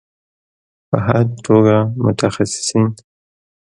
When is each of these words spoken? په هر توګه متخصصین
په 0.89 0.97
هر 1.07 1.25
توګه 1.45 1.75
متخصصین 2.03 2.85